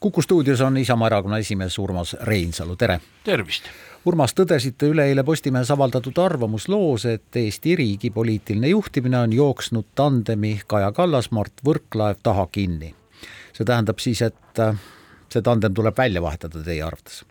[0.00, 3.00] kuku stuudios on Isamaa Erakonna esimees Urmas Reinsalu, tere!
[3.24, 3.68] tervist!
[4.08, 10.88] Urmas, tõdesite üleeile Postimehes avaldatud arvamusloos, et Eesti riigi poliitiline juhtimine on jooksnud tandemi Kaja
[10.96, 12.94] Kallas, Mart Võrklaev taha kinni.
[13.52, 14.78] see tähendab siis, et äh,
[15.28, 17.24] see tandem tuleb välja vahetada teie arvates?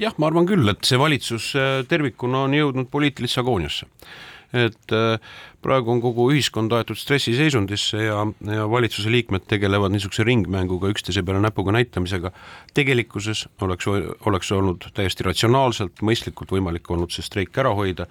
[0.00, 3.86] jah, ma arvan küll, et see valitsus äh, tervikuna on jõudnud poliitilisse agooniasse
[4.54, 5.18] et äh,
[5.64, 11.42] praegu on kogu ühiskond aetud stressiseisundisse ja, ja valitsuse liikmed tegelevad niisuguse ringmänguga üksteise peale
[11.42, 12.30] näpuga näitamisega.
[12.74, 13.86] tegelikkuses oleks,
[14.26, 18.06] oleks olnud täiesti ratsionaalselt, mõistlikult võimalik olnud see streik ära hoida,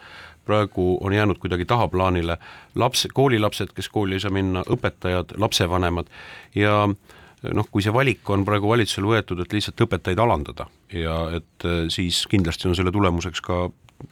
[0.46, 2.38] praegu on jäänud kuidagi tahaplaanile
[2.76, 6.12] laps, koolilapsed, kes kooli ei saa minna, õpetajad, lapsevanemad
[6.56, 6.84] ja
[7.52, 11.86] noh, kui see valik on praegu valitsusel võetud, et lihtsalt õpetajaid alandada ja et äh,
[11.94, 13.66] siis kindlasti on selle tulemuseks ka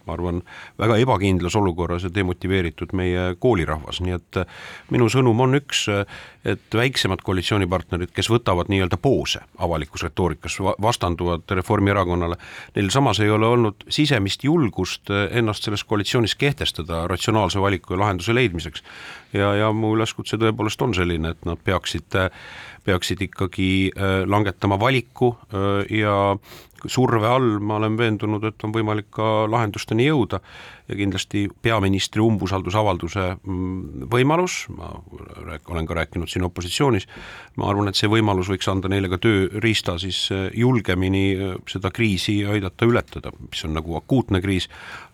[0.05, 0.41] ma arvan,
[0.79, 4.61] väga ebakindlas olukorras ja demotiveeritud meie koolirahvas, nii et äh,
[4.93, 6.05] minu sõnum on üks, äh,
[6.47, 12.37] et väiksemad koalitsioonipartnerid, kes võtavad nii-öelda poose avalikus retoorikas, vastanduvad Reformierakonnale,
[12.75, 18.03] neil samas ei ole olnud sisemist julgust äh, ennast selles koalitsioonis kehtestada ratsionaalse valiku ja
[18.05, 18.83] lahenduse leidmiseks.
[19.33, 22.17] ja, ja mu üleskutse tõepoolest on selline, et nad peaksid,
[22.85, 23.91] peaksid ikkagi
[24.27, 25.35] langetama valiku
[25.89, 26.15] ja
[26.87, 30.41] surve all ma olen veendunud, et on võimalik ka lahendusteni jõuda
[30.97, 34.91] kindlasti peaministri umbusaldusavalduse mm, võimalus, ma
[35.71, 37.07] olen ka rääkinud siin opositsioonis,
[37.59, 41.91] ma arvan, et see võimalus võiks anda neile ka tööriista siis eh, julgemini eh, seda
[41.93, 44.69] kriisi aidata ületada, mis on nagu akuutne kriis,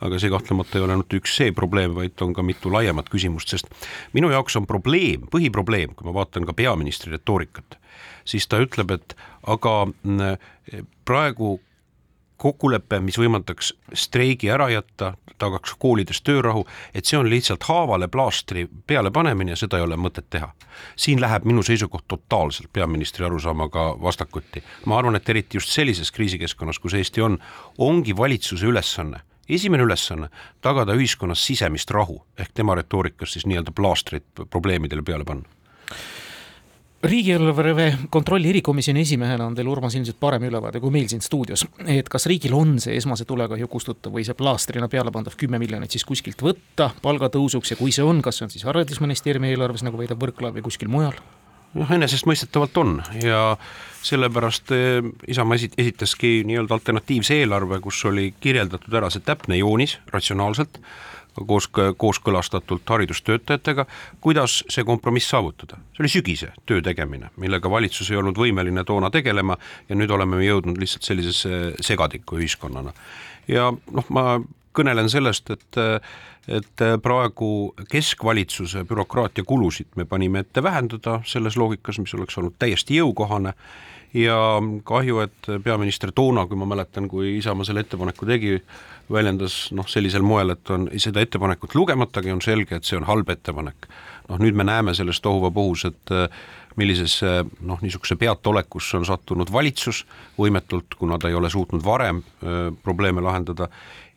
[0.05, 3.53] aga see kahtlemata ei ole ainult üks see probleem, vaid on ka mitu laiemat küsimust,
[3.53, 3.71] sest
[4.17, 7.79] minu jaoks on probleem, põhiprobleem, kui ma vaatan ka peaministri retoorikat,
[8.27, 9.17] siis ta ütleb, et
[9.47, 10.37] aga mm,
[11.07, 11.57] praegu
[12.37, 18.67] kokkulepe, mis võimaldaks streigi ära jätta, tagaks koolides töörahu, et see on lihtsalt haavale plaastri
[18.87, 20.51] peale panemine ja seda ei ole mõtet teha.
[20.95, 24.63] siin läheb minu seisukoht totaalselt peaministri arusaamaga vastakuti.
[24.85, 27.39] ma arvan, et eriti just sellises kriisikeskkonnas, kus Eesti on,
[27.77, 30.27] ongi valitsuse ülesanne esimene ülesanne,
[30.61, 35.56] tagada ühiskonnas sisemist rahu ehk tema retoorikas siis nii-öelda plaastrit probleemidele peale panna
[37.03, 41.65] riigieelarve kontrolli erikomisjoni esimehena on teil, Urmas, ilmselt parem ülevaade kui meil siin stuudios.
[41.85, 45.93] et kas riigil on see esmase tulekahju kustutav või see plaastrina peale pandav kümme miljonit
[45.93, 49.97] siis kuskilt võtta palgatõusuks ja kui see on, kas see on siis Haridusministeeriumi eelarves, nagu
[49.97, 51.19] väidab Võrklaev, või kuskil mujal?
[51.77, 53.41] noh, enesestmõistetavalt on ja
[54.07, 59.99] sellepärast eh, Isamaa esit-, esitaski nii-öelda alternatiivse eelarve, kus oli kirjeldatud ära see täpne joonis
[60.13, 60.81] ratsionaalselt
[61.45, 63.85] koos, kooskõlastatult haridustöötajatega,
[64.21, 65.77] kuidas see kompromiss saavutada.
[65.93, 69.57] see oli sügise töö tegemine, millega valitsus ei olnud võimeline toona tegelema
[69.89, 72.93] ja nüüd oleme jõudnud lihtsalt sellisesse segadikku ühiskonnana.
[73.47, 74.39] ja noh, ma
[74.77, 75.83] kõnelen sellest, et
[76.47, 83.01] et praegu keskvalitsuse bürokraatia kulusid me panime ette vähendada selles loogikas, mis oleks olnud täiesti
[83.01, 83.51] jõukohane
[84.15, 84.37] ja
[84.87, 88.53] kahju, et peaminister toona, kui ma mäletan, kui Isamaa selle ettepaneku tegi,
[89.11, 93.29] väljendas noh, sellisel moel, et on seda ettepanekut lugematagi, on selge, et see on halb
[93.29, 93.89] ettepanek.
[94.27, 96.15] noh, nüüd me näeme selles tohuvabohus, et
[96.77, 100.03] millisesse noh, niisuguse peataolekusse on sattunud valitsus
[100.37, 103.69] võimetult, kuna ta ei ole suutnud varem öö, äh, probleeme lahendada.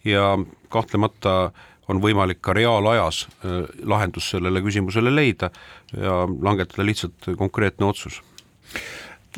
[0.05, 0.39] Ja
[0.73, 1.53] kahtlemata
[1.91, 5.51] on võimalik ka reaalajas öö, äh, lahendus sellele küsimusele leida
[5.97, 8.21] ja langetada lihtsalt konkreetne otsus.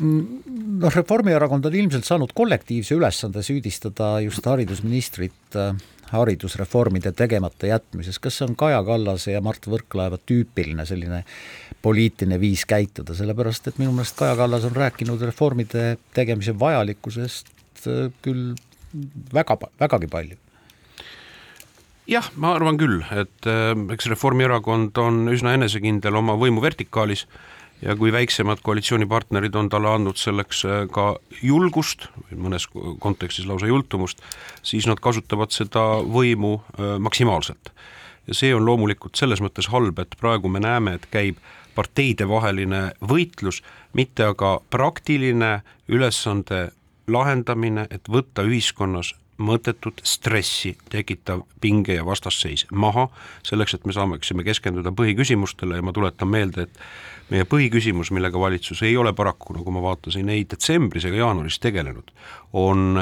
[0.01, 5.75] Noh, Reformierakond on ilmselt saanud kollektiivse ülesande süüdistada just haridusministrit äh,
[6.13, 11.23] haridusreformide tegemata jätmises, kas see on Kaja Kallase ja Mart Võrklaeva tüüpiline selline
[11.83, 17.51] poliitiline viis käituda, sellepärast et minu meelest Kaja Kallas on rääkinud reformide tegemise vajalikkusest
[17.87, 18.53] äh, küll
[19.33, 20.39] väga, vägagi palju.
[22.07, 27.27] Jah, ma arvan küll, et äh, eks Reformierakond on üsna enesekindel oma võimuvertikaalis
[27.85, 32.67] ja kui väiksemad koalitsioonipartnerid on talle andnud selleks äh, ka julgust, mõnes
[33.03, 34.21] kontekstis lausa jultumust,
[34.63, 37.73] siis nad kasutavad seda võimu äh, maksimaalselt.
[38.27, 41.41] ja see on loomulikult selles mõttes halb, et praegu me näeme, et käib
[41.75, 43.63] parteidevaheline võitlus,
[43.93, 46.69] mitte aga praktiline ülesande
[47.07, 49.13] lahendamine, et võtta ühiskonnas
[49.45, 53.07] mõttetut stressi tekitav pinge ja vastasseis maha,
[53.45, 56.79] selleks et me saaksime keskenduda põhiküsimustele ja ma tuletan meelde, et
[57.33, 62.11] meie põhiküsimus, millega valitsus ei ole paraku, nagu ma vaatasin, ei detsembris ega jaanuaris tegelenud,
[62.53, 62.97] on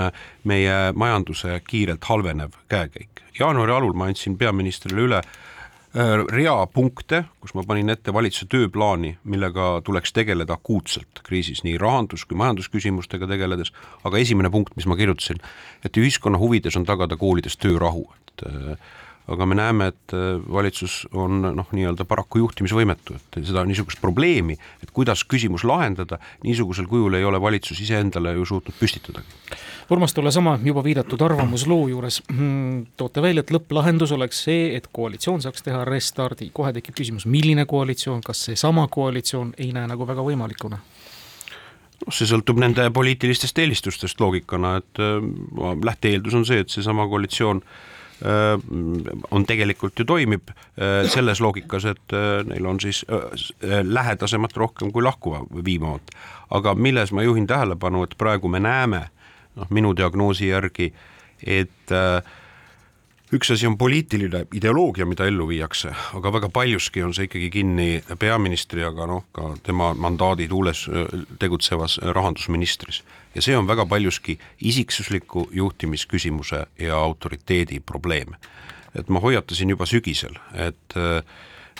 [0.48, 3.24] meie majanduse kiirelt halvenev käekäik.
[3.40, 5.50] jaanuari alul ma andsin peaministrile üle äh,
[5.94, 12.24] rea punkte, kus ma panin ette valitsuse tööplaani, millega tuleks tegeleda akuutselt kriisis, nii rahandus-
[12.28, 13.74] kui majandusküsimustega tegeledes,
[14.08, 15.42] aga esimene punkt, mis ma kirjutasin,
[15.84, 18.78] et ühiskonna huvides on tagada koolides töörahu, et äh,
[19.28, 20.14] aga me näeme, et
[20.52, 26.88] valitsus on noh, nii-öelda paraku juhtimisvõimetu, et seda niisugust probleemi, et kuidas küsimus lahendada, niisugusel
[26.90, 29.38] kujul ei ole valitsus iseendale ju suutnud püstitadagi.
[29.92, 34.88] Urmas, tolle sama juba viidatud arvamusloo juures mm, toote välja, et lõpplahendus oleks see, et
[34.94, 40.08] koalitsioon saaks teha restardi, kohe tekib küsimus, milline koalitsioon, kas seesama koalitsioon ei näe nagu
[40.08, 40.82] väga võimalikuna?
[42.02, 45.20] noh, see sõltub nende poliitilistest eelistustest loogikana, et äh,
[45.86, 47.92] lähte-eeldus on see, et seesama koalitsioon äh,
[49.32, 52.14] on tegelikult ju toimib äh, selles loogikas, et
[52.46, 53.06] neil on siis
[53.84, 56.14] lähedasemat rohkem kui lahkuva viimavat.
[56.52, 59.06] aga milles ma juhin tähelepanu, et praegu me näeme,
[59.56, 60.94] noh, minu diagnoosi järgi,
[61.48, 62.24] et äh,
[63.31, 67.89] üks asi on poliitiline ideoloogia, mida ellu viiakse, aga väga paljuski on see ikkagi kinni
[68.19, 70.83] peaministri, aga noh, ka tema mandaadi tuules
[71.39, 73.04] tegutsevas rahandusministris.
[73.36, 78.36] ja see on väga paljuski isiksusliku juhtimisküsimuse ja autoriteedi probleem.
[78.95, 81.00] et ma hoiatasin juba sügisel, et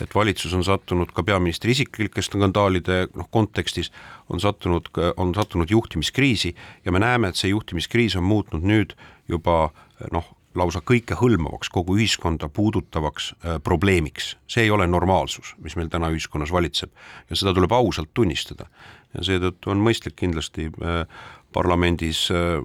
[0.02, 3.92] et valitsus on sattunud ka peaministri isiklike skandaalide noh, kontekstis,
[4.30, 4.88] on sattunud,
[5.18, 6.56] on sattunud juhtimiskriisi
[6.86, 8.96] ja me näeme, et see juhtimiskriis on muutnud nüüd
[9.30, 9.70] juba
[10.12, 10.26] noh,
[10.56, 14.36] lausa kõikehõlmavaks, kogu ühiskonda puudutavaks äh, probleemiks.
[14.48, 16.92] see ei ole normaalsus, mis meil täna ühiskonnas valitseb
[17.30, 18.66] ja seda tuleb ausalt tunnistada.
[19.14, 21.06] ja seetõttu on mõistlik kindlasti äh,
[21.54, 22.60] parlamendis äh,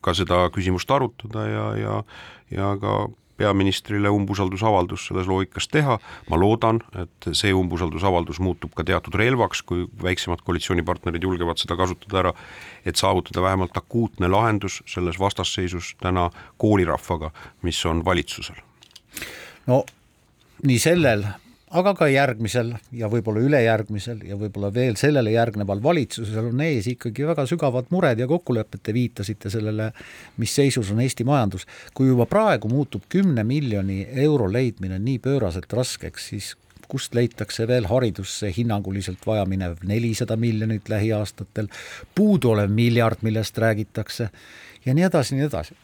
[0.00, 2.02] ka seda küsimust arutada ja, ja,
[2.50, 3.08] ja ka
[3.38, 5.98] peaministrile umbusaldusavaldus selles loogikas teha,
[6.30, 12.22] ma loodan, et see umbusaldusavaldus muutub ka teatud relvaks, kui väiksemad koalitsioonipartnerid julgevad seda kasutada
[12.24, 12.34] ära,
[12.84, 17.30] et saavutada vähemalt akuutne lahendus selles vastasseisus täna koolirahvaga,
[17.62, 18.58] mis on valitsusel.
[19.66, 19.84] no
[20.66, 21.24] nii sellel
[21.70, 27.26] aga ka järgmisel ja võib-olla ülejärgmisel ja võib-olla veel sellele järgneval valitsusel on ees ikkagi
[27.28, 29.90] väga sügavad mured ja kokkulepped, te viitasite sellele,
[30.40, 31.66] mis seisus on Eesti majandus.
[31.94, 36.54] kui juba praegu muutub kümne miljoni euro leidmine nii pööraselt raskeks, siis
[36.88, 41.68] kust leitakse veel haridusse hinnanguliselt vajaminev nelisada miljonit lähiaastatel,
[42.14, 44.30] puuduolev miljard, millest räägitakse
[44.86, 45.76] ja nii edasi, nii edasi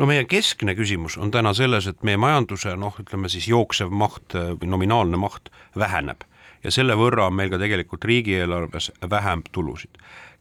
[0.00, 4.34] no meie keskne küsimus on täna selles, et meie majanduse noh, ütleme siis jooksev maht
[4.34, 6.24] või nominaalne maht väheneb
[6.64, 10.00] ja selle võrra on meil ka tegelikult riigieelarves vähem tulusid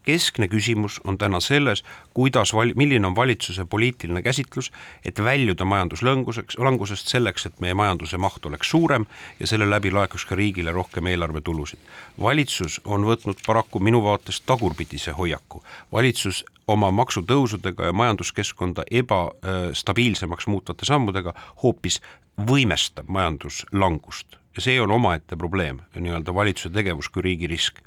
[0.09, 1.83] keskne küsimus on täna selles,
[2.13, 4.71] kuidas val-, milline on valitsuse poliitiline käsitlus,
[5.05, 9.05] et väljuda majanduslanguseks, langusest selleks, et meie majanduse maht oleks suurem
[9.39, 11.79] ja selle läbi laekuks ka riigile rohkem eelarvetulusid.
[12.21, 15.63] valitsus on võtnud paraku minu vaatest tagurpidise hoiaku.
[15.91, 21.33] valitsus oma maksutõusudega ja majanduskeskkonda ebastabiilsemaks muutvate sammudega
[21.63, 21.99] hoopis
[22.47, 24.37] võimestab majanduslangust.
[24.57, 27.77] Ja see on omaette probleem, nii-öelda valitsuse tegevus kui riigi risk.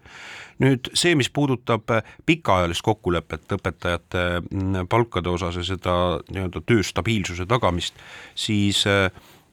[0.63, 5.97] Nüüd see, mis puudutab äh, pikaajalist kokkulepet õpetajate mm, palkade osas ja seda
[6.31, 7.99] nii-öelda töö stabiilsuse tagamist,
[8.39, 9.11] siis äh,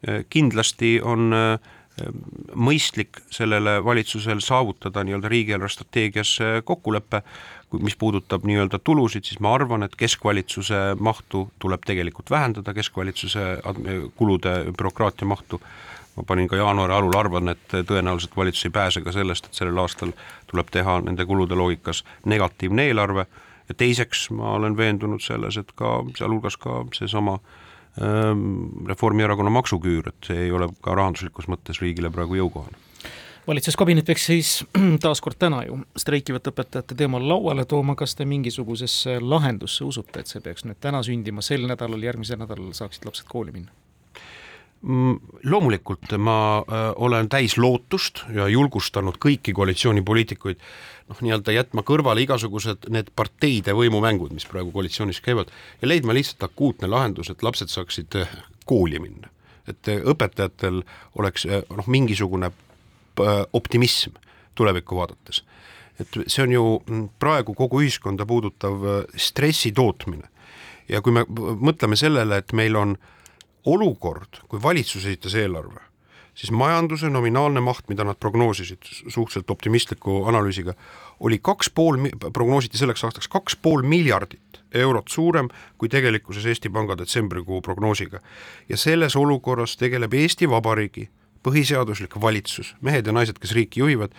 [0.07, 1.33] äh, kindlasti on
[2.55, 6.29] mõistlik sellele valitsusel saavutada nii-öelda riigieelarve strateegias
[6.63, 7.19] kokkulepe,
[7.77, 13.45] mis puudutab nii-öelda tulusid, siis ma arvan, et keskvalitsuse mahtu tuleb tegelikult vähendada, keskvalitsuse
[14.15, 15.61] kulude bürokraatia mahtu.
[16.15, 19.77] ma panin ka jaanuari alul, arvan, et tõenäoliselt valitsus ei pääse ka sellest, et sellel
[19.77, 20.11] aastal
[20.51, 23.25] tuleb teha nende kulude loogikas negatiivne eelarve.
[23.69, 27.39] ja teiseks ma olen veendunud selles, et ka sealhulgas ka seesama
[28.01, 32.88] ähm, Reformierakonna maksuküür, et see ei ole ka rahanduslikus mõttes riigile praegu jõukohane
[33.49, 34.49] valitsuskabinet peaks siis
[35.03, 40.43] taaskord täna ju streikivate õpetajate teemal lauale tooma, kas te mingisugusesse lahendusse usute, et see
[40.45, 43.73] peaks nüüd täna sündima, sel nädalal, järgmisel nädalal saaksid lapsed kooli minna?
[44.79, 45.17] Mm,
[45.51, 50.61] loomulikult ma äh, olen täis lootust ja julgustanud kõiki koalitsioonipoliitikuid
[51.09, 55.51] noh, nii-öelda jätma kõrvale igasugused need parteide võimumängud, mis praegu koalitsioonis käivad
[55.81, 58.39] ja leidma lihtsalt akuutne lahendus, et lapsed saaksid äh,
[58.69, 59.33] kooli minna.
[59.67, 60.83] et äh, õpetajatel
[61.19, 62.53] oleks noh, mingisugune
[63.53, 64.17] optimism
[64.55, 65.43] tulevikku vaadates.
[65.99, 68.83] et see on ju mm, praegu kogu ühiskonda puudutav
[69.15, 70.29] stressi tootmine
[70.89, 73.15] ja kui me mõtleme sellele, et meil on äh,
[73.65, 75.81] olukord, kui valitsus esitas eelarve,
[76.37, 80.73] siis majanduse nominaalne maht, mida nad prognoosisid suhteliselt optimistliku analüüsiga,
[81.19, 81.99] oli kaks pool,
[82.33, 88.19] prognoositi selleks aastaks kaks pool miljardit eurot suurem kui tegelikkuses Eesti Panga detsembrikuu prognoosiga.
[88.69, 91.09] ja selles olukorras tegeleb Eesti Vabariigi
[91.43, 94.13] põhiseaduslik valitsus, mehed ja naised, kes riiki juhivad,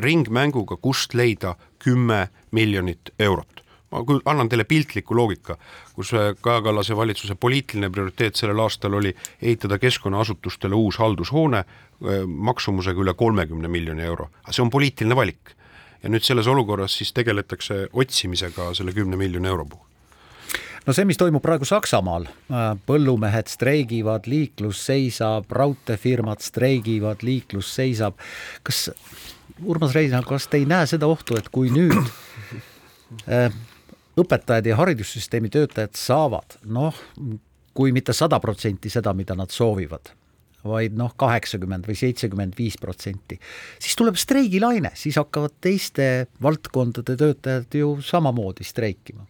[0.00, 3.62] ringmänguga, kust leida kümme miljonit eurot.
[3.94, 5.54] Ma küll annan teile piltliku loogika,
[5.94, 12.24] kus äh, Kaja Kallase valitsuse poliitiline prioriteet sellel aastal oli ehitada keskkonnaasutustele uus haldushoone äh,
[12.26, 15.54] maksumusega üle kolmekümne miljoni euro, see on poliitiline valik.
[16.02, 19.95] ja nüüd selles olukorras siis tegeletakse otsimisega selle kümne miljoni euro puhul
[20.86, 22.28] no see, mis toimub praegu Saksamaal,
[22.86, 28.18] põllumehed streigivad, liiklus seisab, raudteefirmad streigivad, liiklus seisab,
[28.66, 28.90] kas
[29.64, 31.96] Urmas Reinsalu, kas te ei näe seda ohtu, et kui nüüd
[34.16, 36.96] õpetajad ja haridussüsteemi töötajad saavad noh,
[37.76, 40.10] kui mitte sada protsenti seda, mida nad soovivad,
[40.66, 43.38] vaid noh, kaheksakümmend või seitsekümmend viis protsenti,
[43.78, 49.26] siis tuleb streigilaine, siis hakkavad teiste valdkondade töötajad ju samamoodi streikima.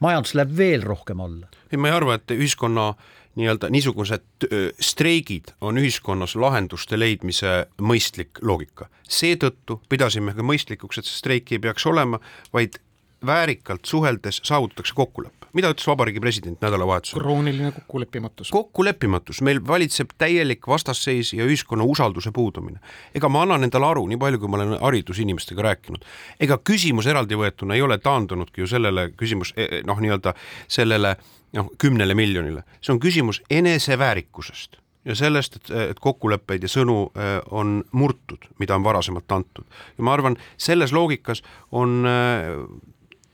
[0.00, 1.48] Majandus läheb veel rohkem alla.
[1.70, 2.92] ei, ma ei arva, et ühiskonna
[3.38, 4.48] nii-öelda niisugused
[4.82, 8.88] streigid on ühiskonnas lahenduste leidmise mõistlik loogika.
[9.08, 12.20] seetõttu pidasime ka mõistlikuks, et see streiki ei peaks olema,
[12.52, 12.80] vaid
[13.26, 15.36] väärikalt suheldes saavutatakse kokkulepe.
[15.52, 17.20] mida ütles Vabariigi President nädalavahetusel?
[17.20, 18.50] krooniline kokkuleppimatus.
[18.50, 22.78] kokkuleppimatus, meil valitseb täielik vastasseis ja ühiskonna usalduse puudumine.
[23.14, 26.04] ega ma annan endale aru, nii palju, kui ma olen haridusinimestega rääkinud,
[26.40, 30.34] ega küsimus eraldi võetuna ei ole taandunudki ju sellele küsimus e, e, noh, nii-öelda
[30.68, 31.16] sellele
[31.52, 37.38] noh, kümnele miljonile, see on küsimus eneseväärikusest ja sellest, et, et kokkuleppeid ja sõnu äh,
[37.50, 39.64] on murtud, mida on varasemalt antud.
[39.98, 42.52] ja ma arvan, selles loogikas on äh,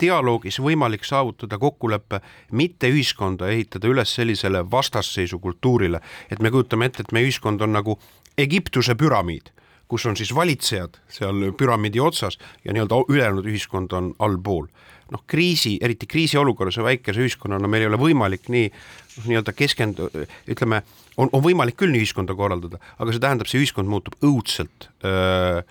[0.01, 2.21] dialoogis võimalik saavutada kokkulepe,
[2.53, 6.01] mitte ühiskonda ehitada üles sellisele vastasseisu kultuurile,
[6.31, 7.99] et me kujutame ette, et meie ühiskond on nagu
[8.39, 9.49] Egiptuse püramiid,
[9.89, 14.67] kus on siis valitsejad seal püramiidi otsas ja nii-öelda ülejäänud ühiskond on allpool.
[15.07, 20.09] noh, kriisi, eriti kriisiolukorras ja väikese ühiskonnana meil ei ole võimalik nii noh, nii-öelda keskendu-,
[20.51, 20.81] ütleme,
[21.17, 25.63] on, on võimalik küll ühiskonda korraldada, aga see tähendab, see ühiskond muutub õudselt öö,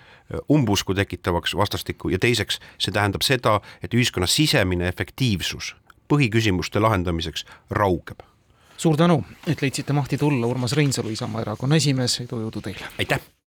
[0.52, 5.74] umbusku tekitavaks vastastikku ja teiseks, see tähendab seda, et ühiskonna sisemine efektiivsus
[6.08, 8.24] põhiküsimuste lahendamiseks raugeb.
[8.78, 12.94] suur tänu, et leidsite mahti tulla, Urmas Reinsalu, Isamaa Erakonna esimees, edu jõudu teile!
[13.00, 13.35] aitäh!